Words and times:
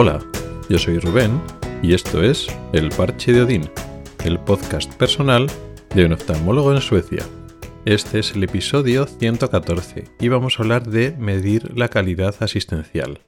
Hola, 0.00 0.24
yo 0.68 0.78
soy 0.78 1.00
Rubén 1.00 1.42
y 1.82 1.92
esto 1.92 2.22
es 2.22 2.46
El 2.72 2.90
Parche 2.90 3.32
de 3.32 3.42
Odín, 3.42 3.68
el 4.24 4.38
podcast 4.38 4.94
personal 4.94 5.48
de 5.92 6.04
un 6.04 6.12
oftalmólogo 6.12 6.72
en 6.72 6.80
Suecia. 6.80 7.26
Este 7.84 8.20
es 8.20 8.30
el 8.36 8.44
episodio 8.44 9.06
114 9.08 10.04
y 10.20 10.28
vamos 10.28 10.56
a 10.56 10.62
hablar 10.62 10.86
de 10.86 11.16
medir 11.18 11.76
la 11.76 11.88
calidad 11.88 12.36
asistencial. 12.38 13.22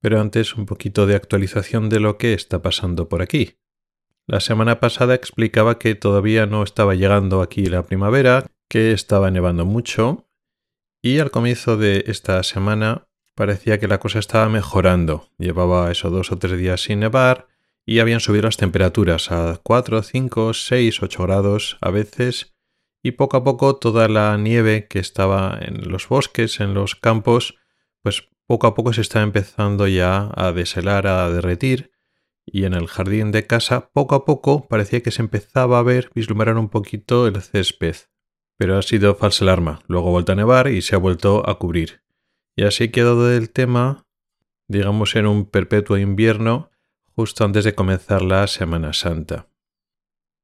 Pero 0.00 0.20
antes 0.20 0.56
un 0.56 0.66
poquito 0.66 1.06
de 1.06 1.14
actualización 1.14 1.88
de 1.88 2.00
lo 2.00 2.18
que 2.18 2.34
está 2.34 2.60
pasando 2.60 3.08
por 3.08 3.22
aquí. 3.22 3.60
La 4.26 4.40
semana 4.40 4.80
pasada 4.80 5.14
explicaba 5.14 5.78
que 5.78 5.94
todavía 5.94 6.44
no 6.44 6.64
estaba 6.64 6.96
llegando 6.96 7.40
aquí 7.40 7.66
la 7.66 7.84
primavera, 7.84 8.46
que 8.68 8.90
estaba 8.90 9.30
nevando 9.30 9.64
mucho 9.64 10.26
y 11.02 11.20
al 11.20 11.30
comienzo 11.30 11.76
de 11.76 12.02
esta 12.08 12.42
semana 12.42 13.06
parecía 13.40 13.80
que 13.80 13.88
la 13.88 14.00
cosa 14.00 14.18
estaba 14.18 14.50
mejorando. 14.50 15.30
Llevaba 15.38 15.90
eso 15.90 16.10
dos 16.10 16.30
o 16.30 16.36
tres 16.36 16.58
días 16.58 16.82
sin 16.82 17.00
nevar 17.00 17.48
y 17.86 18.00
habían 18.00 18.20
subido 18.20 18.42
las 18.42 18.58
temperaturas 18.58 19.32
a 19.32 19.58
4, 19.62 20.02
5, 20.02 20.52
6, 20.52 21.02
8 21.02 21.22
grados 21.22 21.78
a 21.80 21.90
veces 21.90 22.54
y 23.02 23.12
poco 23.12 23.38
a 23.38 23.42
poco 23.42 23.76
toda 23.76 24.08
la 24.08 24.36
nieve 24.36 24.88
que 24.88 24.98
estaba 24.98 25.58
en 25.58 25.90
los 25.90 26.06
bosques, 26.06 26.60
en 26.60 26.74
los 26.74 26.96
campos, 26.96 27.56
pues 28.02 28.28
poco 28.46 28.66
a 28.66 28.74
poco 28.74 28.92
se 28.92 29.00
está 29.00 29.22
empezando 29.22 29.88
ya 29.88 30.30
a 30.34 30.52
deshelar, 30.52 31.06
a 31.06 31.30
derretir 31.30 31.92
y 32.44 32.64
en 32.64 32.74
el 32.74 32.88
jardín 32.88 33.32
de 33.32 33.46
casa 33.46 33.88
poco 33.94 34.16
a 34.16 34.26
poco 34.26 34.68
parecía 34.68 35.02
que 35.02 35.12
se 35.12 35.22
empezaba 35.22 35.78
a 35.78 35.82
ver, 35.82 36.10
vislumbrar 36.14 36.58
un 36.58 36.68
poquito 36.68 37.26
el 37.26 37.40
césped. 37.40 37.96
Pero 38.58 38.76
ha 38.76 38.82
sido 38.82 39.14
falsa 39.14 39.46
alarma, 39.46 39.80
luego 39.86 40.08
ha 40.08 40.12
vuelto 40.12 40.32
a 40.32 40.34
nevar 40.34 40.68
y 40.68 40.82
se 40.82 40.94
ha 40.94 40.98
vuelto 40.98 41.48
a 41.48 41.58
cubrir. 41.58 42.02
Y 42.56 42.64
así 42.64 42.84
he 42.84 42.90
quedado 42.90 43.28
del 43.28 43.50
tema, 43.50 44.06
digamos, 44.68 45.16
en 45.16 45.26
un 45.26 45.46
perpetuo 45.46 45.98
invierno 45.98 46.70
justo 47.14 47.44
antes 47.44 47.64
de 47.64 47.74
comenzar 47.74 48.22
la 48.22 48.46
Semana 48.46 48.92
Santa. 48.92 49.48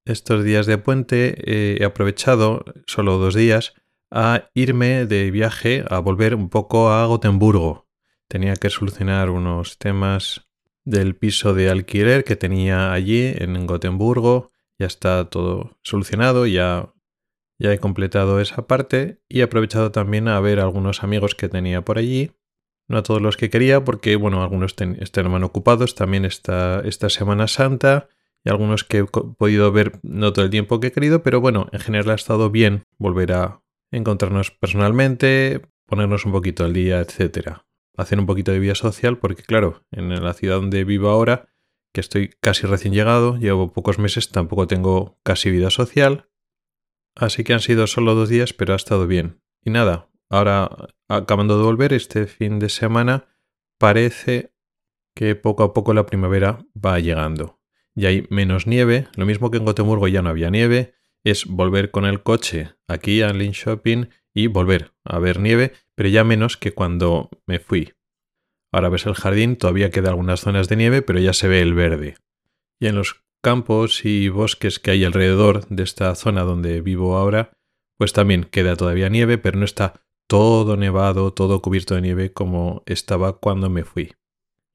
Estos 0.05 0.45
días 0.45 0.67
de 0.67 0.79
puente 0.79 1.35
eh, 1.47 1.79
he 1.81 1.85
aprovechado, 1.85 2.65
solo 2.87 3.19
dos 3.19 3.35
días, 3.35 3.75
a 4.11 4.51
irme 4.55 5.07
de 5.07 5.31
viaje, 5.31 5.85
a 5.89 5.98
volver 5.98 6.35
un 6.35 6.48
poco 6.48 6.91
a 6.91 7.05
Gotemburgo. 7.07 7.89
Tenía 8.29 8.55
que 8.57 8.70
solucionar 8.70 9.31
unos 9.31 9.79
temas 9.79 10.48
del 10.85 11.17
piso 11.17 11.55
de 11.55 11.70
alquiler 11.70 12.25
que 12.25 12.37
tenía 12.37 12.93
allí 12.93 13.33
en 13.37 13.67
Gotemburgo. 13.67 14.53
Ya 14.79 14.87
está 14.87 15.29
todo 15.29 15.79
solucionado, 15.83 16.47
ya 16.47 16.93
ya 17.59 17.73
he 17.73 17.79
completado 17.79 18.41
esa 18.41 18.67
parte 18.67 19.21
y 19.29 19.41
he 19.41 19.43
aprovechado 19.43 19.93
también 19.93 20.29
a 20.29 20.41
ver 20.41 20.61
a 20.61 20.65
algunos 20.65 21.03
amigos 21.03 21.35
que 21.35 21.49
tenía 21.49 21.83
por 21.83 21.98
allí. 21.98 22.33
No 22.89 22.98
a 22.98 23.03
todos 23.03 23.21
los 23.21 23.37
que 23.37 23.51
quería, 23.51 23.85
porque 23.85 24.15
bueno, 24.15 24.43
algunos 24.43 24.77
están 24.79 25.43
ocupados 25.43 25.95
también 25.95 26.25
esta, 26.25 26.81
esta 26.85 27.09
Semana 27.09 27.48
Santa 27.48 28.09
y 28.45 28.51
algunos 28.51 28.85
que 28.85 28.98
he 28.98 29.05
podido 29.05 29.73
ver 29.73 29.98
no 30.03 30.33
todo 30.33 30.45
el 30.45 30.53
tiempo 30.53 30.79
que 30.79 30.89
he 30.89 30.93
querido, 30.93 31.23
pero 31.23 31.41
bueno, 31.41 31.67
en 31.73 31.81
general 31.81 32.11
ha 32.11 32.15
estado 32.15 32.48
bien 32.51 32.85
volver 32.97 33.33
a 33.33 33.63
encontrarnos 33.91 34.53
personalmente, 34.53 35.63
ponernos 35.87 36.27
un 36.27 36.33
poquito 36.33 36.65
al 36.65 36.73
día, 36.73 37.01
etcétera. 37.01 37.67
Hacer 37.97 38.20
un 38.20 38.27
poquito 38.27 38.53
de 38.53 38.61
vida 38.61 38.77
social, 38.77 39.19
porque 39.19 39.43
claro, 39.43 39.83
en 39.91 40.23
la 40.23 40.33
ciudad 40.35 40.57
donde 40.57 40.85
vivo 40.85 41.09
ahora, 41.09 41.48
que 41.93 42.01
estoy 42.01 42.31
casi 42.41 42.67
recién 42.67 42.95
llegado, 42.95 43.37
llevo 43.37 43.73
pocos 43.73 43.98
meses, 43.98 44.31
tampoco 44.31 44.69
tengo 44.69 45.19
casi 45.25 45.51
vida 45.51 45.70
social, 45.70 46.29
Así 47.17 47.45
que 47.45 47.55
han 47.55 47.61
sido 47.61 47.86
solo 47.86 48.14
dos 48.14 48.28
días, 48.28 48.53
pero 48.53 48.75
ha 48.75 48.77
estado 48.77 49.06
bien. 49.06 49.41
Y 49.64 49.70
nada, 49.70 50.11
ahora 50.29 50.70
acabando 51.08 51.58
de 51.58 51.64
volver 51.64 51.92
este 51.92 52.27
fin 52.27 52.58
de 52.58 52.68
semana, 52.68 53.27
parece 53.79 54.52
que 55.14 55.35
poco 55.35 55.64
a 55.64 55.73
poco 55.73 55.95
la 55.95 56.07
primavera 56.07 56.64
va 56.77 57.01
llegando. 57.01 57.58
Ya 57.95 58.11
hay 58.11 58.27
menos 58.29 58.67
nieve, 58.67 59.08
lo 59.17 59.24
mismo 59.24 59.51
que 59.51 59.57
en 59.57 59.64
Gotemburgo 59.64 60.07
ya 60.08 60.20
no 60.20 60.29
había 60.29 60.51
nieve, 60.51 60.95
es 61.24 61.46
volver 61.46 61.91
con 61.91 62.05
el 62.05 62.23
coche 62.23 62.74
aquí 62.86 63.23
a 63.23 63.33
Lynn 63.33 63.52
Shopping 63.52 64.11
y 64.35 64.48
volver 64.48 64.92
a 65.02 65.18
ver 65.18 65.41
nieve, 65.41 65.73
pero 65.95 66.11
ya 66.11 66.23
menos 66.23 66.58
que 66.58 66.74
cuando 66.74 67.30
me 67.46 67.58
fui. 67.58 67.95
Ahora 68.70 68.91
ves 68.91 69.07
el 69.07 69.14
jardín, 69.14 69.57
todavía 69.57 69.91
queda 69.91 70.11
algunas 70.11 70.41
zonas 70.41 70.68
de 70.68 70.77
nieve, 70.77 71.01
pero 71.01 71.18
ya 71.18 71.33
se 71.33 71.48
ve 71.48 71.62
el 71.62 71.73
verde. 71.73 72.18
Y 72.79 72.89
en 72.89 72.96
los 72.96 73.26
campos 73.46 74.05
y 74.05 74.29
bosques 74.29 74.80
que 74.80 74.90
hay 74.90 75.05
alrededor 75.05 75.68
de 75.68 75.84
esta 75.84 76.12
zona 76.17 76.42
donde 76.42 76.80
vivo 76.80 77.17
ahora, 77.17 77.52
pues 77.96 78.12
también 78.12 78.42
queda 78.42 78.74
todavía 78.74 79.08
nieve, 79.08 79.39
pero 79.39 79.57
no 79.57 79.64
está 79.64 80.02
todo 80.27 80.77
nevado, 80.77 81.33
todo 81.33 81.62
cubierto 81.62 81.95
de 81.95 82.01
nieve 82.01 82.33
como 82.33 82.83
estaba 82.86 83.39
cuando 83.39 83.70
me 83.70 83.85
fui. 83.85 84.14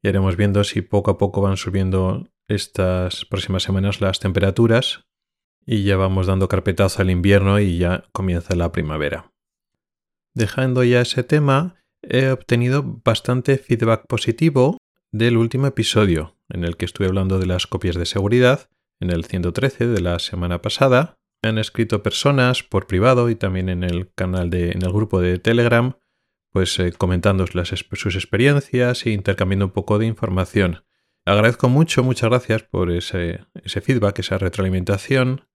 Y 0.01 0.07
iremos 0.07 0.37
viendo 0.37 0.63
si 0.63 0.81
poco 0.81 1.11
a 1.11 1.17
poco 1.17 1.41
van 1.41 1.57
subiendo 1.57 2.29
estas 2.47 3.25
próximas 3.25 3.63
semanas 3.63 3.99
las 3.99 4.21
temperaturas 4.21 5.03
y 5.65 5.83
ya 5.83 5.97
vamos 5.97 6.27
dando 6.27 6.47
carpetazo 6.47 7.01
al 7.01 7.09
invierno 7.09 7.59
y 7.59 7.77
ya 7.77 8.05
comienza 8.13 8.55
la 8.55 8.71
primavera. 8.71 9.33
Dejando 10.33 10.85
ya 10.85 11.01
ese 11.01 11.23
tema, 11.23 11.75
he 12.03 12.29
obtenido 12.29 13.01
bastante 13.03 13.57
feedback 13.57 14.07
positivo 14.07 14.77
del 15.11 15.35
último 15.35 15.67
episodio, 15.67 16.37
en 16.53 16.63
el 16.63 16.77
que 16.77 16.85
estuve 16.85 17.07
hablando 17.07 17.39
de 17.39 17.45
las 17.45 17.67
copias 17.67 17.95
de 17.95 18.05
seguridad, 18.05 18.69
en 18.99 19.09
el 19.09 19.25
113 19.25 19.87
de 19.87 20.01
la 20.01 20.19
semana 20.19 20.61
pasada. 20.61 21.17
Me 21.41 21.49
han 21.49 21.57
escrito 21.57 22.03
personas 22.03 22.63
por 22.63 22.87
privado 22.87 23.29
y 23.29 23.35
también 23.35 23.69
en 23.69 23.83
el 23.83 24.11
canal 24.13 24.49
de, 24.49 24.71
en 24.71 24.83
el 24.83 24.91
grupo 24.91 25.19
de 25.19 25.39
Telegram, 25.39 25.97
pues 26.51 26.77
eh, 26.79 26.93
comentando 26.97 27.45
sus 27.47 28.15
experiencias 28.15 29.05
e 29.05 29.11
intercambiando 29.11 29.65
un 29.65 29.71
poco 29.71 29.97
de 29.97 30.05
información. 30.05 30.83
Agradezco 31.25 31.69
mucho, 31.69 32.03
muchas 32.03 32.29
gracias 32.29 32.63
por 32.63 32.91
ese, 32.91 33.45
ese 33.63 33.81
feedback, 33.81 34.19
esa 34.19 34.37
retroalimentación. 34.37 35.47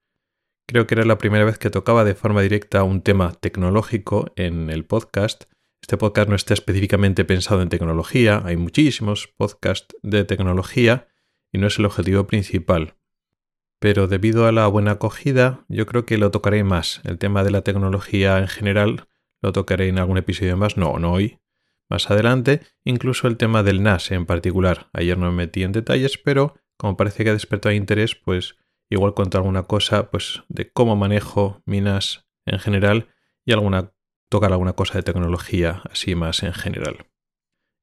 Creo 0.66 0.86
que 0.86 0.94
era 0.94 1.04
la 1.04 1.18
primera 1.18 1.44
vez 1.44 1.58
que 1.58 1.70
tocaba 1.70 2.04
de 2.04 2.14
forma 2.14 2.42
directa 2.42 2.82
un 2.82 3.02
tema 3.02 3.32
tecnológico 3.32 4.32
en 4.36 4.70
el 4.70 4.84
podcast 4.84 5.44
este 5.86 5.98
podcast 5.98 6.28
no 6.28 6.34
está 6.34 6.52
específicamente 6.52 7.24
pensado 7.24 7.62
en 7.62 7.68
tecnología, 7.68 8.42
hay 8.44 8.56
muchísimos 8.56 9.28
podcasts 9.28 9.94
de 10.02 10.24
tecnología 10.24 11.06
y 11.52 11.58
no 11.58 11.68
es 11.68 11.78
el 11.78 11.84
objetivo 11.84 12.26
principal. 12.26 12.96
Pero 13.78 14.08
debido 14.08 14.48
a 14.48 14.52
la 14.52 14.66
buena 14.66 14.90
acogida, 14.90 15.64
yo 15.68 15.86
creo 15.86 16.04
que 16.04 16.18
lo 16.18 16.32
tocaré 16.32 16.64
más. 16.64 17.00
El 17.04 17.18
tema 17.18 17.44
de 17.44 17.52
la 17.52 17.62
tecnología 17.62 18.38
en 18.38 18.48
general 18.48 19.06
lo 19.40 19.52
tocaré 19.52 19.86
en 19.86 20.00
algún 20.00 20.18
episodio 20.18 20.56
más, 20.56 20.76
no, 20.76 20.98
no 20.98 21.12
hoy, 21.12 21.38
más 21.88 22.10
adelante, 22.10 22.62
incluso 22.82 23.28
el 23.28 23.36
tema 23.36 23.62
del 23.62 23.84
NAS 23.84 24.10
en 24.10 24.26
particular. 24.26 24.88
Ayer 24.92 25.16
no 25.16 25.30
me 25.30 25.36
metí 25.36 25.62
en 25.62 25.70
detalles, 25.70 26.18
pero 26.18 26.56
como 26.76 26.96
parece 26.96 27.22
que 27.22 27.30
ha 27.30 27.34
despertado 27.34 27.72
interés, 27.72 28.16
pues 28.16 28.56
igual 28.90 29.14
cuento 29.14 29.38
alguna 29.38 29.62
cosa 29.62 30.10
pues 30.10 30.42
de 30.48 30.68
cómo 30.68 30.96
manejo 30.96 31.62
mi 31.64 31.80
NAS 31.80 32.26
en 32.44 32.58
general 32.58 33.06
y 33.44 33.52
alguna 33.52 33.92
tocar 34.28 34.52
alguna 34.52 34.74
cosa 34.74 34.94
de 34.94 35.02
tecnología 35.02 35.82
así 35.90 36.14
más 36.14 36.42
en 36.42 36.52
general. 36.52 37.06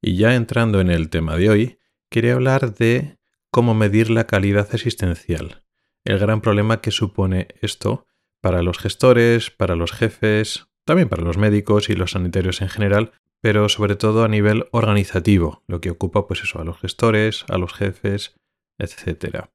Y 0.02 0.18
ya 0.18 0.36
entrando 0.36 0.82
en 0.82 0.90
el 0.90 1.10
tema 1.10 1.38
de 1.38 1.50
hoy, 1.50 1.80
quería 2.10 2.34
hablar 2.34 2.74
de 2.76 3.18
cómo 3.52 3.74
medir 3.74 4.10
la 4.10 4.28
calidad 4.28 4.68
asistencial, 4.74 5.64
el 6.04 6.20
gran 6.20 6.42
problema 6.42 6.82
que 6.82 6.92
supone 6.92 7.48
esto 7.62 8.06
para 8.42 8.62
los 8.62 8.78
gestores, 8.78 9.52
para 9.52 9.76
los 9.76 9.94
jefes, 9.94 10.68
también 10.86 11.08
para 11.08 11.24
los 11.24 11.38
médicos 11.38 11.90
y 11.90 11.96
los 11.96 12.12
sanitarios 12.12 12.62
en 12.62 12.70
general, 12.70 13.14
pero 13.40 13.70
sobre 13.70 13.96
todo 13.96 14.24
a 14.24 14.28
nivel 14.28 14.68
organizativo, 14.72 15.64
lo 15.68 15.82
que 15.82 15.90
ocupa 15.90 16.28
pues 16.28 16.44
eso 16.44 16.60
a 16.60 16.64
los 16.64 16.80
gestores, 16.80 17.46
a 17.50 17.58
los 17.58 17.74
jefes, 17.74 18.36
etc. 18.78 19.46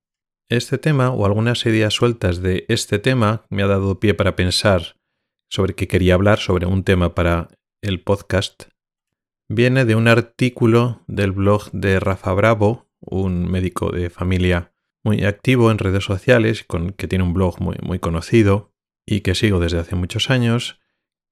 Este 0.49 0.79
tema 0.79 1.11
o 1.11 1.27
algunas 1.27 1.65
ideas 1.67 1.95
sueltas 1.95 2.41
de 2.41 2.65
este 2.69 2.99
tema 2.99 3.45
me 3.51 3.63
ha 3.63 3.67
dado 3.67 4.01
pie 4.01 4.15
para 4.15 4.37
pensar 4.37 4.98
sobre 5.49 5.75
que 5.75 5.89
quería 5.89 6.15
hablar 6.15 6.39
sobre 6.39 6.67
un 6.67 6.85
tema 6.85 7.15
para 7.15 7.49
el 7.81 8.01
podcast 8.01 8.65
viene 9.49 9.85
de 9.85 9.95
un 9.95 10.09
artículo 10.09 11.03
del 11.07 11.33
blog 11.33 11.71
de 11.73 12.01
Rafa 12.01 12.33
Bravo, 12.35 12.89
un 13.01 13.51
médico 13.51 13.91
de 13.91 14.11
familia 14.11 14.73
muy 15.03 15.25
activo 15.25 15.71
en 15.71 15.79
redes 15.79 16.05
sociales, 16.05 16.65
con, 16.65 16.91
que 16.91 17.09
tiene 17.09 17.25
un 17.25 17.33
blog 17.33 17.61
muy, 17.61 17.77
muy 17.83 17.99
conocido 17.99 18.73
y 19.07 19.21
que 19.23 19.35
sigo 19.35 19.59
desde 19.59 19.79
hace 19.79 19.97
muchos 19.97 20.31
años, 20.31 20.81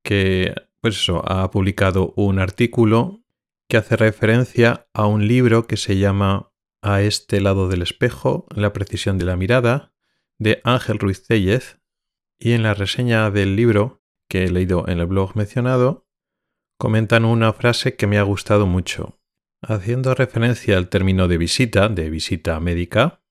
que 0.03 0.55
pues 0.81 0.97
eso, 0.97 1.23
ha 1.31 1.51
publicado 1.51 2.15
un 2.17 2.39
artículo 2.39 3.23
que 3.69 3.77
hace 3.77 3.97
referencia 3.97 4.87
a 4.95 5.07
un 5.07 5.27
libro 5.27 5.67
que 5.67 5.77
se 5.77 5.99
llama 5.99 6.53
A 6.81 7.03
este 7.03 7.41
lado 7.41 7.69
del 7.69 7.83
espejo, 7.83 8.47
la 8.55 8.73
precisión 8.73 9.19
de 9.19 9.25
la 9.25 9.37
mirada, 9.37 9.93
de 10.39 10.61
Ángel 10.65 10.99
Ruiz 10.99 11.27
Tellez, 11.27 11.81
y 12.39 12.53
en 12.53 12.63
la 12.63 12.75
reseña 12.75 13.31
del 13.31 13.57
libro 13.57 14.03
que 14.29 14.45
he 14.45 14.51
leído 14.51 14.87
en 14.89 15.01
el 15.01 15.07
blog 15.07 15.37
mencionado, 15.37 16.07
comentan 16.79 17.25
una 17.25 17.53
frase 17.53 17.97
que 17.97 18.07
me 18.07 18.19
ha 18.19 18.23
gustado 18.23 18.67
mucho. 18.67 19.21
Haciendo 19.63 20.15
referencia 20.15 20.77
al 20.77 20.89
término 20.89 21.29
de 21.29 21.39
visita, 21.39 21.89
de 21.89 22.11
visita 22.11 22.61
médica, 22.61 23.23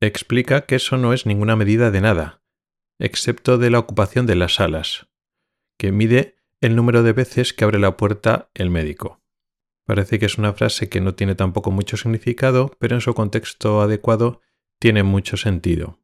explica 0.00 0.62
que 0.66 0.76
eso 0.76 0.96
no 0.96 1.12
es 1.12 1.26
ninguna 1.26 1.56
medida 1.56 1.90
de 1.90 2.00
nada, 2.00 2.42
excepto 2.98 3.58
de 3.58 3.70
la 3.70 3.78
ocupación 3.78 4.26
de 4.26 4.34
las 4.34 4.54
salas, 4.54 5.08
que 5.78 5.92
mide 5.92 6.36
el 6.60 6.76
número 6.76 7.02
de 7.02 7.12
veces 7.12 7.52
que 7.52 7.64
abre 7.64 7.78
la 7.78 7.96
puerta 7.96 8.50
el 8.54 8.70
médico. 8.70 9.22
Parece 9.84 10.18
que 10.18 10.26
es 10.26 10.38
una 10.38 10.52
frase 10.52 10.88
que 10.88 11.00
no 11.00 11.14
tiene 11.14 11.34
tampoco 11.34 11.70
mucho 11.70 11.96
significado, 11.96 12.70
pero 12.78 12.94
en 12.94 13.00
su 13.00 13.14
contexto 13.14 13.80
adecuado 13.80 14.40
tiene 14.78 15.02
mucho 15.02 15.36
sentido. 15.36 16.01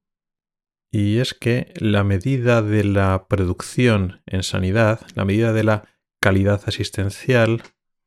Y 0.91 1.19
es 1.19 1.35
que 1.35 1.73
la 1.77 2.03
medida 2.05 2.63
de 2.63 2.85
la 2.85 3.27
producción 3.29 4.23
en 4.27 4.43
sanidad, 4.43 5.07
la 5.15 5.25
medida 5.25 5.53
de 5.53 5.65
la 5.65 5.85
calidad 6.21 6.63
asistencial 6.67 7.63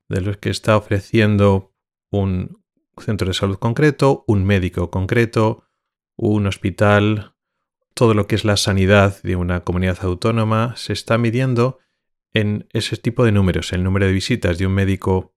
de 0.10 0.22
lo 0.22 0.40
que 0.40 0.50
está 0.50 0.76
ofreciendo 0.76 1.74
un 2.10 2.64
centro 2.98 3.28
de 3.28 3.34
salud 3.34 3.58
concreto, 3.58 4.24
un 4.28 4.44
médico 4.46 4.92
concreto, 4.92 5.64
un 6.16 6.48
hospital, 6.48 7.36
todo 7.94 8.14
lo 8.14 8.28
que 8.28 8.36
es 8.36 8.46
la 8.46 8.58
sanidad 8.58 9.22
de 9.24 9.36
una 9.36 9.62
comunidad 9.62 10.00
autónoma, 10.02 10.76
se 10.76 10.94
está 10.94 11.18
midiendo 11.18 11.80
en 12.34 12.68
ese 12.72 12.98
tipo 12.98 13.26
de 13.26 13.32
números, 13.32 13.74
el 13.74 13.84
número 13.84 14.06
de 14.06 14.14
visitas 14.14 14.58
de 14.58 14.68
un 14.68 14.74
médico. 14.74 15.34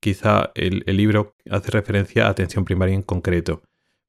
Quizá 0.00 0.50
el, 0.54 0.84
libro 0.86 1.36
hace 1.50 1.70
referencia 1.70 2.26
a 2.26 2.30
atención 2.30 2.64
primaria 2.64 2.94
en 2.94 3.02
concreto, 3.02 3.62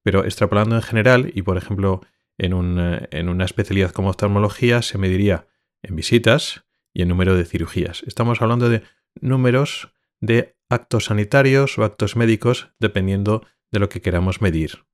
pero 0.03 0.23
extrapolando 0.23 0.75
en 0.75 0.81
general 0.81 1.31
y 1.33 1.41
por 1.41 1.57
ejemplo 1.57 2.01
en, 2.45 3.07
en 3.11 3.29
una 3.29 3.45
especialidad 3.45 3.91
como 3.91 4.09
oftalmología 4.09 4.81
se 4.81 4.97
mediría 4.97 5.47
en 5.81 5.95
visitas 5.95 6.65
y 6.93 7.01
en 7.01 7.09
número 7.09 7.35
de 7.35 7.45
cirugías. 7.45 8.03
Estamos 8.05 8.41
hablando 8.41 8.69
de 8.69 8.83
números 9.19 9.93
de 10.19 10.57
actos 10.69 11.05
sanitarios 11.05 11.77
o 11.77 11.83
actos 11.83 12.15
médicos 12.15 12.73
dependiendo 12.79 13.45
de 13.71 13.79
lo 13.79 13.89
que 13.89 14.01
queramos 14.01 14.41
medir. 14.41 14.85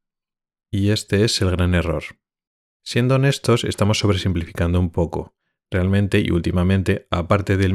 Y 0.71 0.89
este 0.89 1.23
es 1.23 1.41
el 1.41 1.51
gran 1.51 1.73
error. 1.75 2.03
Siendo 2.83 3.15
honestos, 3.15 3.63
estamos 3.63 3.99
sobresimplificando 3.99 4.79
un 4.79 4.91
poco. 4.91 5.35
Realmente 5.69 6.19
y 6.19 6.31
últimamente, 6.31 7.07
aparte 7.11 7.57
de 7.57 7.67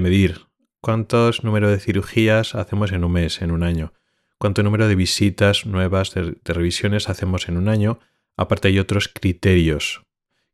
medir 0.00 0.46
cuántos 0.82 1.44
número 1.44 1.70
de 1.70 1.78
cirugías 1.78 2.54
hacemos 2.54 2.92
en 2.92 3.04
un 3.04 3.12
mes, 3.12 3.40
en 3.40 3.50
un 3.50 3.62
año, 3.62 3.94
cuánto 4.38 4.62
número 4.62 4.88
de 4.88 4.96
visitas 4.96 5.64
nuevas, 5.64 6.12
de, 6.12 6.36
revisiones 6.44 7.08
hacemos 7.08 7.48
en 7.48 7.56
un 7.56 7.68
año, 7.68 8.00
aparte 8.36 8.68
hay 8.68 8.78
otros 8.78 9.08
criterios 9.08 10.02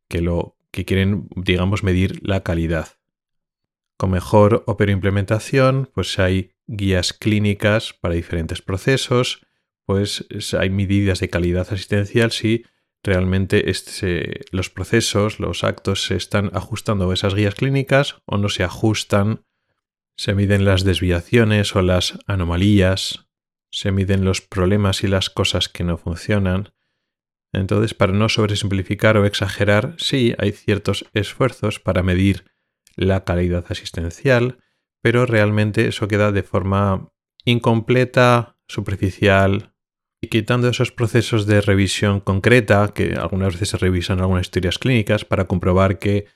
que, 0.09 0.21
lo, 0.21 0.57
que 0.71 0.85
quieren, 0.85 1.29
digamos, 1.37 1.83
medir 1.83 2.21
la 2.27 2.43
calidad. 2.43 2.89
Con 3.97 4.11
mejor 4.11 4.63
o 4.67 4.77
peor 4.77 4.91
implementación, 4.91 5.91
pues 5.93 6.19
hay 6.19 6.53
guías 6.67 7.13
clínicas 7.13 7.95
para 7.95 8.15
diferentes 8.15 8.63
procesos, 8.63 9.47
pues 9.85 10.27
hay 10.59 10.71
medidas 10.71 11.21
de 11.21 11.31
calidad 11.31 11.67
asistencial 11.71 12.31
si 12.31 12.65
realmente 13.03 13.71
este, 13.71 14.43
los 14.51 14.71
procesos, 14.71 15.41
los 15.41 15.65
actos 15.65 16.05
se 16.05 16.17
están 16.17 16.51
ajustando 16.53 17.11
a 17.11 17.15
esas 17.15 17.35
guías 17.35 17.55
clínicas 17.55 18.17
o 18.27 18.37
no 18.37 18.49
se 18.49 18.65
ajustan, 18.65 19.45
se 20.17 20.35
miden 20.35 20.65
las 20.65 20.85
desviaciones 20.85 21.75
o 21.77 21.83
las 21.83 22.19
anomalías, 22.27 23.29
se 23.71 23.93
miden 23.93 24.25
los 24.25 24.41
problemas 24.41 25.05
y 25.05 25.09
las 25.09 25.31
cosas 25.31 25.69
que 25.69 25.85
no 25.85 25.97
funcionan. 25.97 26.71
Entonces, 27.53 27.95
para 27.95 28.13
no 28.13 28.29
sobresimplificar 28.29 29.17
o 29.17 29.25
exagerar, 29.25 29.95
sí 29.99 30.35
hay 30.39 30.53
ciertos 30.53 31.07
esfuerzos 31.15 31.81
para 31.81 32.03
medir 32.03 32.45
la 32.97 33.25
calidad 33.25 33.65
asistencial, 33.69 34.59
pero 35.01 35.25
realmente 35.25 35.89
eso 35.89 36.09
queda 36.09 36.33
de 36.33 36.43
forma 36.43 37.11
incompleta, 37.45 38.57
superficial, 38.67 39.73
y 40.21 40.29
quitando 40.29 40.69
esos 40.69 40.91
procesos 40.91 41.47
de 41.47 41.61
revisión 41.61 42.21
concreta, 42.21 42.93
que 42.93 43.15
algunas 43.15 43.55
veces 43.55 43.71
se 43.71 43.79
revisan 43.79 44.21
algunas 44.21 44.47
historias 44.47 44.79
clínicas 44.79 45.25
para 45.25 45.47
comprobar 45.47 45.99
que 45.99 46.27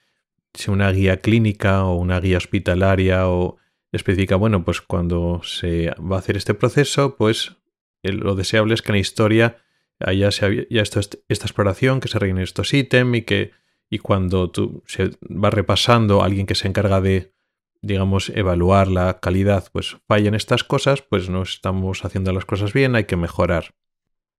si 0.54 0.70
una 0.70 0.90
guía 0.92 1.18
clínica 1.18 1.84
o 1.84 1.96
una 1.96 2.20
guía 2.20 2.36
hospitalaria 2.36 3.28
o 3.28 3.56
especifica, 3.90 4.36
bueno, 4.36 4.64
pues 4.64 4.80
cuando 4.80 5.40
se 5.42 5.90
va 5.98 6.16
a 6.16 6.18
hacer 6.20 6.36
este 6.36 6.54
proceso, 6.54 7.16
pues 7.16 7.56
lo 8.02 8.36
deseable 8.36 8.74
es 8.74 8.82
que 8.82 8.92
en 8.92 8.96
la 8.96 9.00
historia 9.00 9.56
haya 10.04 10.30
ya 10.30 10.82
esta 10.82 11.46
exploración, 11.46 12.00
que 12.00 12.08
se 12.08 12.18
rellenen 12.18 12.44
estos 12.44 12.72
ítems 12.74 13.16
y 13.18 13.22
que 13.22 13.62
y 13.92 13.98
cuando 13.98 14.50
tú 14.50 14.82
se 14.86 15.10
va 15.22 15.50
repasando 15.50 16.22
alguien 16.22 16.46
que 16.46 16.54
se 16.54 16.66
encarga 16.66 17.02
de, 17.02 17.34
digamos, 17.82 18.30
evaluar 18.30 18.88
la 18.88 19.20
calidad, 19.20 19.68
pues 19.70 19.98
fallan 20.08 20.34
estas 20.34 20.64
cosas, 20.64 21.02
pues 21.02 21.28
no 21.28 21.42
estamos 21.42 22.02
haciendo 22.02 22.32
las 22.32 22.46
cosas 22.46 22.72
bien, 22.72 22.94
hay 22.94 23.04
que 23.04 23.16
mejorar. 23.16 23.74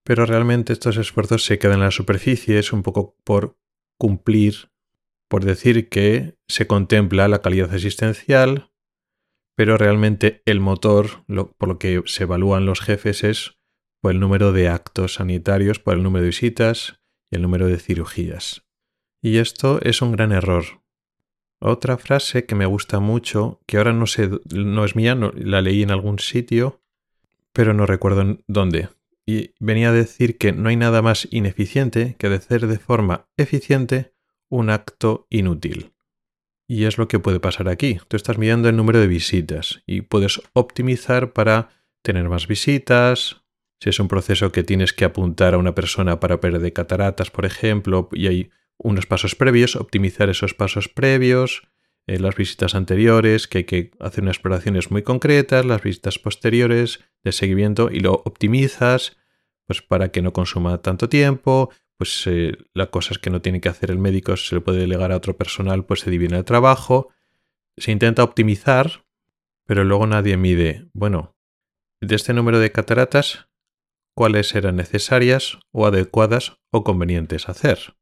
Pero 0.02 0.26
realmente 0.26 0.72
estos 0.72 0.96
esfuerzos 0.96 1.44
se 1.44 1.60
quedan 1.60 1.76
en 1.76 1.84
la 1.84 1.92
superficie, 1.92 2.58
es 2.58 2.72
un 2.72 2.82
poco 2.82 3.16
por 3.22 3.56
cumplir, 3.96 4.70
por 5.28 5.44
decir 5.44 5.88
que 5.88 6.36
se 6.48 6.66
contempla 6.66 7.28
la 7.28 7.40
calidad 7.40 7.72
asistencial, 7.72 8.72
pero 9.54 9.78
realmente 9.78 10.42
el 10.46 10.58
motor, 10.58 11.24
por 11.58 11.68
lo 11.68 11.78
que 11.78 12.02
se 12.06 12.24
evalúan 12.24 12.66
los 12.66 12.80
jefes, 12.80 13.22
es 13.22 13.56
por 14.04 14.12
el 14.12 14.20
número 14.20 14.52
de 14.52 14.68
actos 14.68 15.14
sanitarios, 15.14 15.78
por 15.78 15.94
el 15.94 16.02
número 16.02 16.24
de 16.24 16.28
visitas 16.28 17.00
y 17.30 17.36
el 17.36 17.40
número 17.40 17.68
de 17.68 17.78
cirugías. 17.78 18.62
Y 19.22 19.38
esto 19.38 19.80
es 19.80 20.02
un 20.02 20.12
gran 20.12 20.30
error. 20.30 20.82
Otra 21.58 21.96
frase 21.96 22.44
que 22.44 22.54
me 22.54 22.66
gusta 22.66 23.00
mucho, 23.00 23.62
que 23.66 23.78
ahora 23.78 23.94
no 23.94 24.06
sé, 24.06 24.28
no 24.54 24.84
es 24.84 24.94
mía, 24.94 25.14
la 25.36 25.62
leí 25.62 25.82
en 25.82 25.90
algún 25.90 26.18
sitio, 26.18 26.82
pero 27.54 27.72
no 27.72 27.86
recuerdo 27.86 28.36
dónde. 28.46 28.90
Y 29.24 29.54
venía 29.58 29.88
a 29.88 29.92
decir 29.92 30.36
que 30.36 30.52
no 30.52 30.68
hay 30.68 30.76
nada 30.76 31.00
más 31.00 31.26
ineficiente 31.30 32.14
que 32.18 32.26
hacer 32.26 32.66
de 32.66 32.78
forma 32.78 33.26
eficiente 33.38 34.12
un 34.50 34.68
acto 34.68 35.26
inútil. 35.30 35.94
Y 36.68 36.84
es 36.84 36.98
lo 36.98 37.08
que 37.08 37.20
puede 37.20 37.40
pasar 37.40 37.70
aquí. 37.70 37.98
Tú 38.08 38.18
estás 38.18 38.36
midiendo 38.36 38.68
el 38.68 38.76
número 38.76 39.00
de 39.00 39.06
visitas 39.06 39.82
y 39.86 40.02
puedes 40.02 40.42
optimizar 40.52 41.32
para 41.32 41.70
tener 42.02 42.28
más 42.28 42.46
visitas. 42.46 43.43
Si 43.80 43.90
es 43.90 44.00
un 44.00 44.08
proceso 44.08 44.52
que 44.52 44.62
tienes 44.62 44.92
que 44.92 45.04
apuntar 45.04 45.54
a 45.54 45.58
una 45.58 45.74
persona 45.74 46.20
para 46.20 46.40
perder 46.40 46.72
cataratas, 46.72 47.30
por 47.30 47.44
ejemplo, 47.44 48.08
y 48.12 48.26
hay 48.28 48.50
unos 48.78 49.06
pasos 49.06 49.34
previos, 49.34 49.76
optimizar 49.76 50.28
esos 50.30 50.54
pasos 50.54 50.88
previos, 50.88 51.62
eh, 52.06 52.18
las 52.18 52.36
visitas 52.36 52.74
anteriores, 52.74 53.48
que 53.48 53.58
hay 53.58 53.64
que 53.64 53.90
hacer 54.00 54.22
unas 54.22 54.36
exploraciones 54.36 54.90
muy 54.90 55.02
concretas, 55.02 55.64
las 55.64 55.82
visitas 55.82 56.18
posteriores 56.18 57.00
de 57.22 57.32
seguimiento 57.32 57.90
y 57.90 58.00
lo 58.00 58.12
optimizas 58.24 59.16
pues 59.66 59.82
para 59.82 60.10
que 60.10 60.22
no 60.22 60.32
consuma 60.32 60.82
tanto 60.82 61.08
tiempo, 61.08 61.70
pues 61.96 62.26
eh, 62.26 62.56
las 62.74 62.88
cosas 62.88 63.18
que 63.18 63.30
no 63.30 63.40
tiene 63.40 63.60
que 63.60 63.68
hacer 63.68 63.90
el 63.90 63.98
médico 63.98 64.36
se 64.36 64.56
le 64.56 64.60
puede 64.60 64.80
delegar 64.80 65.12
a 65.12 65.16
otro 65.16 65.36
personal, 65.36 65.84
pues 65.84 66.00
se 66.00 66.10
divide 66.10 66.36
el 66.36 66.44
trabajo. 66.44 67.08
Se 67.76 67.90
intenta 67.90 68.22
optimizar, 68.22 69.04
pero 69.66 69.84
luego 69.84 70.06
nadie 70.06 70.36
mide, 70.36 70.86
bueno, 70.92 71.34
de 72.00 72.14
este 72.14 72.34
número 72.34 72.58
de 72.58 72.72
cataratas, 72.72 73.48
cuáles 74.14 74.54
eran 74.54 74.76
necesarias 74.76 75.58
o 75.72 75.86
adecuadas 75.86 76.58
o 76.70 76.84
convenientes 76.84 77.48
hacer. 77.48 77.96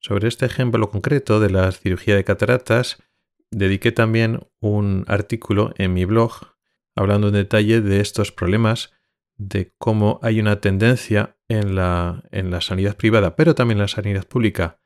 Sobre 0.00 0.28
este 0.28 0.46
ejemplo 0.46 0.90
concreto 0.90 1.40
de 1.40 1.50
la 1.50 1.70
cirugía 1.72 2.16
de 2.16 2.24
cataratas, 2.24 3.02
dediqué 3.50 3.92
también 3.92 4.48
un 4.60 5.04
artículo 5.08 5.72
en 5.76 5.92
mi 5.94 6.04
blog 6.04 6.32
hablando 6.94 7.28
en 7.28 7.34
detalle 7.34 7.80
de 7.80 8.00
estos 8.00 8.32
problemas, 8.32 8.92
de 9.36 9.72
cómo 9.78 10.20
hay 10.22 10.40
una 10.40 10.60
tendencia 10.60 11.36
en 11.48 11.74
la, 11.74 12.24
en 12.30 12.50
la 12.50 12.60
sanidad 12.60 12.96
privada, 12.96 13.34
pero 13.36 13.54
también 13.54 13.78
en 13.78 13.82
la 13.82 13.88
sanidad 13.88 14.26
pública, 14.26 14.80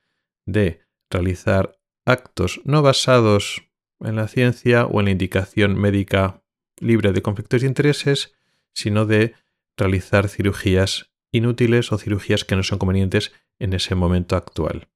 de 0.46 0.82
realizar 1.10 1.78
actos 2.04 2.60
no 2.64 2.82
basados 2.82 3.62
en 4.00 4.16
la 4.16 4.28
ciencia 4.28 4.86
o 4.86 5.00
en 5.00 5.06
la 5.06 5.10
indicación 5.12 5.78
médica 5.78 6.42
libre 6.78 7.12
de 7.12 7.22
conflictos 7.22 7.62
de 7.62 7.66
intereses, 7.66 8.34
sino 8.74 9.06
de 9.06 9.34
realizar 9.76 10.28
cirugías 10.28 11.12
inútiles 11.32 11.92
o 11.92 11.98
cirugías 11.98 12.44
que 12.44 12.56
no 12.56 12.62
son 12.62 12.78
convenientes 12.78 13.32
en 13.58 13.72
ese 13.72 13.94
momento 13.94 14.36
actual. 14.36 14.88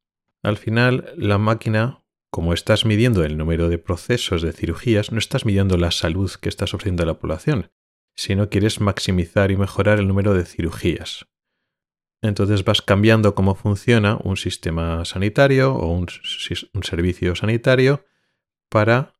Al 0.42 0.56
final, 0.56 1.12
la 1.16 1.38
máquina, 1.38 2.02
como 2.30 2.54
estás 2.54 2.84
midiendo 2.84 3.24
el 3.24 3.36
número 3.36 3.68
de 3.68 3.78
procesos 3.78 4.42
de 4.42 4.52
cirugías, 4.52 5.12
no 5.12 5.18
estás 5.18 5.44
midiendo 5.44 5.76
la 5.76 5.90
salud 5.90 6.30
que 6.40 6.48
estás 6.48 6.72
ofreciendo 6.72 7.02
a 7.02 7.06
la 7.06 7.18
población, 7.18 7.70
sino 8.16 8.48
quieres 8.48 8.80
maximizar 8.80 9.50
y 9.50 9.56
mejorar 9.56 9.98
el 9.98 10.08
número 10.08 10.34
de 10.34 10.44
cirugías. 10.44 11.26
Entonces 12.22 12.64
vas 12.64 12.82
cambiando 12.82 13.34
cómo 13.34 13.54
funciona 13.54 14.18
un 14.22 14.36
sistema 14.36 15.04
sanitario 15.04 15.74
o 15.74 15.86
un, 15.92 16.06
un 16.74 16.82
servicio 16.82 17.34
sanitario 17.34 18.04
para 18.68 19.14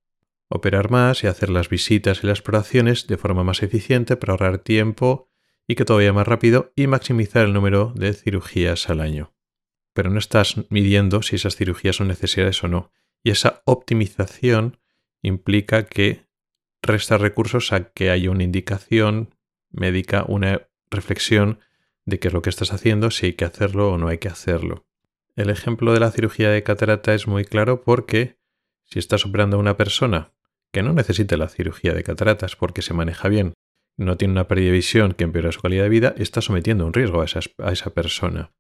operar 0.49 0.90
más 0.90 1.25
y 1.25 1.26
hacer 1.26 1.49
las 1.49 1.69
visitas 1.69 2.23
y 2.23 2.26
las 2.26 2.38
exploraciones 2.38 3.07
de 3.07 3.17
forma 3.17 3.45
más 3.45 3.62
eficiente 3.62 4.17
para 4.17 4.33
ahorrar 4.33 4.59
tiempo 4.59 5.29
y 5.71 5.75
que 5.75 5.85
todo 5.85 5.99
vaya 5.99 6.12
más 6.12 6.27
rápido 6.27 6.73
y 6.75 6.87
maximizar 6.87 7.45
el 7.45 7.53
número 7.53 7.93
de 7.95 8.12
cirugías 8.12 8.89
al 8.91 9.00
año 9.00 9.33
pero 9.93 10.11
no 10.11 10.19
estás 10.19 10.57
midiendo 10.71 11.23
si 11.23 11.37
esas 11.37 11.57
cirugías 11.57 11.97
son 11.97 12.09
necesarias 12.09 12.62
o 12.62 12.69
no. 12.69 12.93
Y 13.23 13.31
esa 13.31 13.62
optimización 13.65 14.79
implica 15.23 15.85
que 15.85 16.27
restas 16.83 17.21
recursos 17.21 17.73
a 17.73 17.93
que 17.93 18.11
haya 18.11 18.31
una 18.31 18.45
indicación 18.45 19.35
médica, 19.71 20.25
una 20.27 20.69
reflexión 20.91 21.61
de 22.07 22.19
qué 22.19 22.29
es 22.29 22.35
lo 22.35 22.43
que 22.43 22.50
estás 22.50 22.73
haciendo, 22.73 23.11
si 23.11 23.27
hay 23.27 23.33
que 23.35 23.45
hacerlo 23.45 23.93
o 23.93 23.99
no 23.99 24.09
hay 24.09 24.19
que 24.19 24.29
hacerlo. 24.29 24.87
El 25.37 25.50
ejemplo 25.50 25.93
de 25.93 26.00
la 26.00 26.11
cirugía 26.11 26.50
de 26.50 26.62
catarata 26.62 27.15
es 27.15 27.27
muy 27.27 27.45
claro 27.45 27.83
porque 27.83 28.39
si 28.85 28.99
estás 28.99 29.27
operando 29.27 29.57
a 29.57 29.61
una 29.61 29.77
persona 29.77 30.33
que 30.73 30.83
no 30.83 30.93
necesite 30.93 31.37
la 31.37 31.49
cirugía 31.49 31.93
de 31.93 32.03
cataratas 32.03 32.57
porque 32.57 32.83
se 32.83 32.95
maneja 32.95 33.29
bien, 33.29 33.53
no 34.00 34.16
tiene 34.16 34.33
una 34.33 34.49
pérdida 34.49 34.66
de 34.66 34.73
visión 34.73 35.12
que 35.12 35.25
empeora 35.25 35.52
su 35.52 35.61
calidad 35.61 35.83
de 35.83 35.90
vida, 35.90 36.14
está 36.16 36.40
sometiendo 36.40 36.87
un 36.87 36.95
riesgo 36.95 37.21
a, 37.21 37.25
esa 37.25 37.90
persona. 37.90 38.52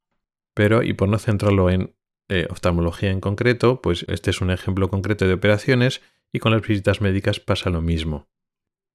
Pero, 0.54 0.82
y 0.82 0.92
por 0.92 1.08
no 1.08 1.18
centrarlo 1.18 1.70
en 1.70 1.96
eh, 2.28 2.46
oftalmología 2.50 3.10
en 3.10 3.20
concreto, 3.20 3.80
pues 3.80 4.04
este 4.08 4.30
es 4.30 4.42
un 4.42 4.50
ejemplo 4.50 4.90
concreto 4.90 5.26
de 5.26 5.32
operaciones 5.32 6.02
y 6.30 6.40
con 6.40 6.52
las 6.52 6.60
visitas 6.60 7.00
médicas 7.00 7.40
pasa 7.40 7.70
lo 7.70 7.80
mismo. 7.80 8.28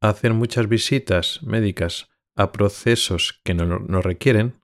Hacer 0.02 0.34
muchas 0.34 0.70
visitas 0.70 1.42
médicas 1.42 2.10
a 2.36 2.52
procesos 2.52 3.42
que 3.44 3.56
no, 3.56 3.80
no 3.80 4.02
requieren 4.02 4.62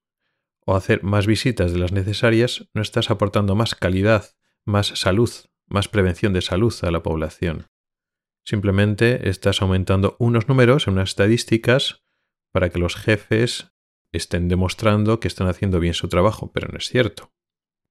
o 0.66 0.76
hacer 0.76 1.02
más 1.02 1.26
visitas 1.26 1.74
de 1.74 1.80
las 1.80 1.92
necesarias 1.92 2.70
no 2.76 2.84
estás 2.84 3.10
aportando 3.10 3.56
más 3.56 3.74
calidad, 3.74 4.36
más 4.66 4.88
salud, 4.88 5.32
más 5.66 5.88
prevención 5.88 6.32
de 6.34 6.42
salud 6.42 6.74
a 6.84 6.92
la 6.92 7.02
población. 7.02 7.71
Simplemente 8.44 9.30
estás 9.30 9.62
aumentando 9.62 10.16
unos 10.20 10.48
números 10.48 10.88
en 10.88 10.94
unas 10.94 11.10
estadísticas 11.10 12.04
para 12.52 12.70
que 12.70 12.80
los 12.80 12.96
jefes 12.96 13.74
estén 14.12 14.48
demostrando 14.48 15.20
que 15.20 15.28
están 15.28 15.48
haciendo 15.48 15.80
bien 15.80 15.94
su 15.94 16.08
trabajo, 16.10 16.52
pero 16.52 16.68
no 16.68 16.78
es 16.78 16.88
cierto. 16.88 17.32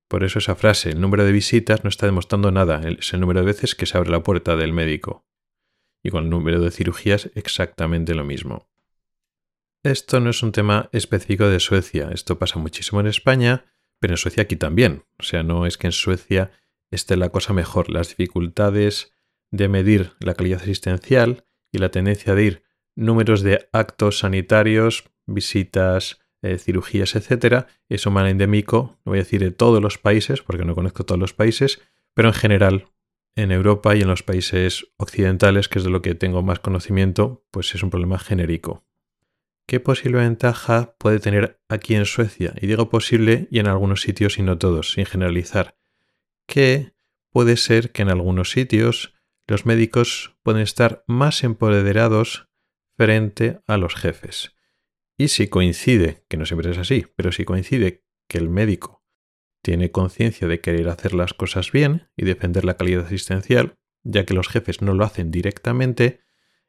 Por 0.09 0.25
eso 0.25 0.41
esa 0.41 0.57
frase, 0.57 0.91
el 0.91 1.01
número 1.01 1.25
de 1.25 1.33
visitas, 1.33 1.85
no 1.85 1.89
está 1.89 2.07
demostrando 2.07 2.51
nada, 2.51 2.83
es 2.99 3.13
el 3.15 3.21
número 3.21 3.41
de 3.41 3.47
veces 3.47 3.75
que 3.75 3.87
se 3.87 3.97
abre 3.97 4.11
la 4.11 4.23
puerta 4.23 4.57
del 4.57 4.73
médico. 4.73 5.25
Y 6.03 6.11
con 6.11 6.25
el 6.25 6.31
número 6.31 6.61
de 6.61 6.71
cirugías 6.71 7.31
exactamente 7.35 8.15
lo 8.15 8.25
mismo. 8.25 8.69
Esto 9.83 10.21
no 10.21 10.31
es 10.31 10.43
un 10.43 10.53
tema 10.53 10.91
específico 10.93 11.49
de 11.49 11.61
Suecia, 11.61 12.11
esto 12.13 12.39
pasa 12.39 12.59
muchísimo 12.59 13.01
en 13.01 13.07
España, 13.07 13.73
pero 14.01 14.15
en 14.15 14.19
Suecia 14.19 14.43
aquí 14.43 14.57
también. 14.57 15.05
O 15.19 15.23
sea, 15.23 15.43
no 15.43 15.65
es 15.65 15.79
que 15.79 15.87
en 15.87 15.93
Suecia 15.93 16.51
esté 16.91 17.17
la 17.17 17.29
cosa 17.29 17.53
mejor. 17.53 17.89
Las 17.89 18.09
dificultades 18.09 19.13
de 19.51 19.69
medir 19.69 20.13
la 20.21 20.35
calidad 20.35 20.63
asistencial 20.63 21.45
y 21.73 21.79
la 21.79 21.91
tendencia 21.91 22.35
de 22.35 22.45
ir 22.45 22.63
números 22.97 23.43
de 23.43 23.69
actos 23.73 24.19
sanitarios, 24.19 25.05
visitas, 25.27 26.21
eh, 26.43 26.59
cirugías, 26.59 27.17
etcétera, 27.17 27.67
es 27.89 28.07
un 28.07 28.15
mal 28.15 28.27
endémico, 28.27 28.99
no 29.05 29.11
voy 29.11 29.19
a 29.19 29.23
decir 29.23 29.41
de 29.41 29.51
todos 29.51 29.83
los 29.83 29.99
países, 29.99 30.43
porque 30.43 30.65
no 30.65 30.75
conozco 30.75 31.05
todos 31.05 31.21
los 31.21 31.35
países, 31.35 31.81
pero 32.15 32.29
en 32.29 32.35
general 32.35 32.87
en 33.37 33.53
Europa 33.53 33.95
y 33.95 34.03
en 34.03 34.09
los 34.09 34.23
países 34.23 34.87
occidentales, 34.97 35.69
que 35.69 35.79
es 35.79 35.85
de 35.85 35.91
lo 35.91 36.03
que 36.03 36.15
tengo 36.15 36.43
más 36.43 36.59
conocimiento, 36.59 37.45
pues 37.51 37.75
es 37.75 37.83
un 37.83 37.91
problema 37.91 38.19
genérico. 38.19 38.85
¿Qué 39.67 39.79
posible 39.79 40.19
ventaja 40.19 40.97
puede 40.99 41.21
tener 41.21 41.61
aquí 41.69 41.95
en 41.95 42.05
Suecia? 42.05 42.55
Y 42.61 42.67
digo 42.67 42.91
posible 42.91 43.47
y 43.51 43.61
en 43.61 43.69
algunos 43.69 44.03
sitios 44.03 44.39
y 44.39 44.43
no 44.43 44.59
todos, 44.59 44.93
sin 44.93 45.07
generalizar. 45.07 45.77
Que 46.47 46.93
puede 47.31 47.57
ser 47.57 47.93
que 47.93 48.03
en 48.03 48.09
algunos 48.09 48.51
sitios 48.51 49.15
los 49.51 49.67
médicos 49.67 50.37
pueden 50.45 50.63
estar 50.63 51.03
más 51.09 51.43
empoderados 51.43 52.49
frente 52.97 53.61
a 53.67 53.79
los 53.79 53.97
jefes. 53.97 54.55
Y 55.19 55.27
si 55.27 55.49
coincide, 55.49 56.25
que 56.29 56.37
no 56.37 56.47
siempre 56.47 56.71
es 56.71 56.79
así, 56.79 57.07
pero 57.17 57.33
si 57.33 57.45
coincide 57.45 58.05
que 58.29 58.39
el 58.39 58.49
médico 58.49 59.05
tiene 59.61 59.91
conciencia 59.91 60.47
de 60.47 60.61
querer 60.61 60.89
hacer 60.89 61.15
las 61.15 61.35
cosas 61.35 61.73
bien 61.73 62.09
y 62.17 62.25
defender 62.25 62.65
la 62.65 62.77
calidad 62.77 63.07
asistencial, 63.07 63.77
ya 64.05 64.25
que 64.25 64.35
los 64.35 64.49
jefes 64.49 64.83
no 64.83 64.95
lo 64.95 65.05
hacen 65.05 65.33
directamente, 65.33 66.21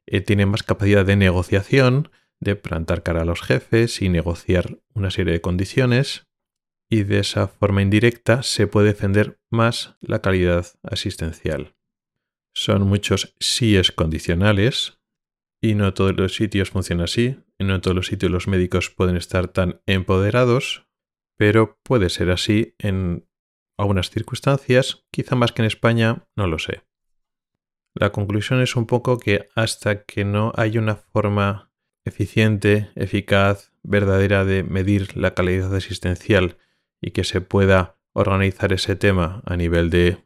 eh, 0.08 0.22
tiene 0.22 0.48
más 0.48 0.64
capacidad 0.64 1.06
de 1.06 1.16
negociación, 1.16 2.10
de 2.40 2.56
plantar 2.56 3.04
cara 3.04 3.22
a 3.22 3.26
los 3.26 3.44
jefes 3.44 4.02
y 4.02 4.10
negociar 4.10 4.80
una 4.96 5.12
serie 5.12 5.34
de 5.34 5.42
condiciones, 5.42 6.26
y 6.90 7.04
de 7.04 7.20
esa 7.20 7.48
forma 7.48 7.84
indirecta 7.84 8.42
se 8.42 8.66
puede 8.66 8.88
defender 8.88 9.40
más 9.52 9.98
la 10.02 10.24
calidad 10.24 10.66
asistencial. 10.82 11.76
Son 12.54 12.84
muchos 12.84 13.36
síes 13.40 13.92
condicionales 13.92 15.00
y 15.62 15.76
no 15.76 15.94
todos 15.94 16.16
los 16.16 16.36
sitios 16.36 16.72
funcionan 16.72 17.06
así, 17.06 17.38
no 17.60 17.82
todos 17.82 17.96
los 17.96 18.08
sitios 18.08 18.32
los 18.32 18.48
médicos 18.48 18.90
pueden 18.90 19.16
estar 19.16 19.48
tan 19.48 19.82
empoderados, 19.86 20.88
pero 21.38 21.80
puede 21.84 22.10
ser 22.10 22.32
así 22.32 22.76
en 22.80 23.28
algunas 23.78 24.10
circunstancias, 24.10 25.06
quizá 25.12 25.36
más 25.36 25.52
que 25.52 25.62
en 25.62 25.68
España, 25.68 26.28
no 26.36 26.48
lo 26.48 26.60
sé. 26.60 26.84
La 27.94 28.12
conclusión 28.12 28.62
es 28.62 28.76
un 28.76 28.86
poco 28.86 29.18
que 29.18 29.50
hasta 29.56 30.04
que 30.04 30.24
no 30.24 30.54
hay 30.56 30.78
una 30.78 30.96
forma 30.96 31.72
eficiente, 32.06 32.90
eficaz, 32.96 33.72
verdadera 33.84 34.46
de 34.46 34.64
medir 34.64 35.18
la 35.18 35.34
calidad 35.34 35.76
asistencial 35.76 36.58
y 37.02 37.12
que 37.12 37.24
se 37.24 37.42
pueda 37.42 37.98
organizar 38.14 38.74
ese 38.74 38.96
tema 38.96 39.42
a 39.46 39.58
nivel 39.58 39.90
de 39.90 40.24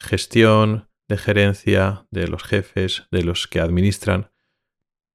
gestión, 0.00 0.87
de 1.08 1.16
gerencia, 1.16 2.06
de 2.10 2.28
los 2.28 2.42
jefes, 2.42 3.06
de 3.10 3.22
los 3.24 3.48
que 3.48 3.60
administran, 3.60 4.30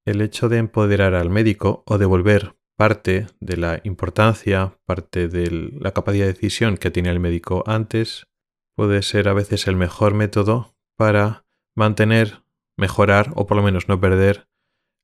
el 0.04 0.20
hecho 0.20 0.48
de 0.48 0.58
empoderar 0.58 1.14
al 1.14 1.30
médico 1.30 1.82
o 1.86 1.98
devolver 1.98 2.56
parte 2.76 3.26
de 3.40 3.56
la 3.56 3.80
importancia, 3.84 4.78
parte 4.84 5.28
de 5.28 5.70
la 5.80 5.92
capacidad 5.92 6.26
de 6.26 6.32
decisión 6.32 6.76
que 6.76 6.90
tiene 6.90 7.10
el 7.10 7.20
médico 7.20 7.62
antes, 7.66 8.26
puede 8.74 9.02
ser 9.02 9.28
a 9.28 9.32
veces 9.32 9.66
el 9.66 9.76
mejor 9.76 10.14
método 10.14 10.76
para 10.96 11.46
mantener, 11.74 12.42
mejorar 12.76 13.32
o 13.36 13.46
por 13.46 13.56
lo 13.56 13.62
menos 13.62 13.88
no 13.88 14.00
perder 14.00 14.48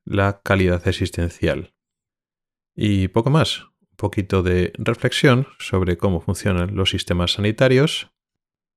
la 0.04 0.40
calidad 0.42 0.87
existencial. 0.88 1.75
Y 2.75 3.09
poco 3.09 3.30
más, 3.30 3.64
un 3.80 3.97
poquito 3.97 4.42
de 4.42 4.73
reflexión 4.76 5.47
sobre 5.59 5.97
cómo 5.97 6.20
funcionan 6.20 6.75
los 6.75 6.90
sistemas 6.90 7.35
sanitarios 7.35 8.11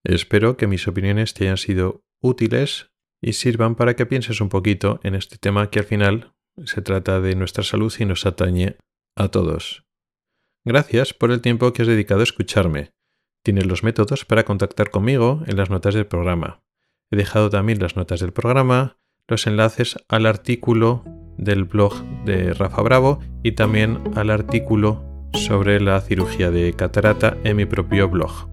Espero 0.04 0.58
que 0.58 0.68
mis 0.68 0.88
opiniones 0.88 1.34
te 1.34 1.46
hayan 1.46 1.58
sido 1.58 2.04
útiles 2.22 2.92
y 3.22 3.34
sirvan 3.34 3.76
para 3.76 3.96
que 3.96 4.06
pienses 4.06 4.42
un 4.42 4.50
poquito 4.50 5.00
en 5.04 5.16
este 5.16 5.38
tema 5.38 5.70
que 5.70 5.80
al 5.80 5.86
final 5.86 6.34
se 6.66 6.82
trata 6.82 7.22
de 7.22 7.36
nuestra 7.36 7.64
salud 7.64 7.94
y 7.98 8.06
nos 8.06 8.26
atañe 8.26 8.78
a 9.16 9.30
todos. 9.30 9.86
Gracias 10.66 11.14
por 11.14 11.32
el 11.32 11.42
tiempo 11.42 11.72
que 11.74 11.82
has 11.82 11.88
dedicado 11.88 12.22
a 12.22 12.24
escucharme. 12.24 12.92
Tienes 13.44 13.66
los 13.66 13.84
métodos 13.84 14.26
para 14.26 14.44
contactar 14.44 14.92
conmigo 14.92 15.42
en 15.46 15.58
las 15.58 15.70
notas 15.70 15.94
del 15.94 16.06
programa. 16.06 16.64
He 17.12 17.16
dejado 17.16 17.50
también 17.50 17.80
las 17.80 17.96
notas 17.96 18.20
del 18.20 18.34
programa, 18.34 18.98
los 19.28 19.48
enlaces 19.48 19.98
al 20.08 20.26
artículo 20.26 21.04
del 21.38 21.64
blog 21.66 21.94
de 22.26 22.54
Rafa 22.54 22.82
Bravo 22.82 23.20
y 23.44 23.54
también 23.54 24.02
al 24.16 24.30
artículo 24.30 25.04
sobre 25.34 25.80
la 25.80 26.00
cirugía 26.02 26.52
de 26.52 26.74
catarata 26.74 27.38
en 27.44 27.58
mi 27.58 27.66
propio 27.66 28.08
blog. 28.08 28.53